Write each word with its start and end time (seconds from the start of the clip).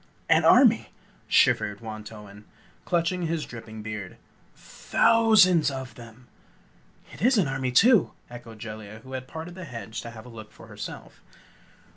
"An 0.27 0.43
army!" 0.45 0.89
shivered 1.27 1.79
Wantowin, 1.79 2.45
clutching 2.85 3.27
his 3.27 3.45
dripping 3.45 3.83
beard 3.83 4.17
"Thou 4.91 5.35
sands 5.35 5.69
of 5.69 5.93
them!" 5.93 6.25
"It 7.13 7.21
is 7.21 7.37
an 7.37 7.47
army, 7.47 7.71
too!" 7.71 8.13
echoed 8.27 8.57
Jellia, 8.57 9.01
who 9.03 9.13
had 9.13 9.27
parted 9.27 9.53
the 9.53 9.63
hedge 9.65 10.01
to 10.01 10.09
have 10.09 10.25
a 10.25 10.29
look 10.29 10.51
for 10.51 10.65
herself. 10.65 11.21